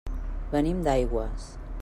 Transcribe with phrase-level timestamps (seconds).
[0.55, 1.49] Venim d'Aigües.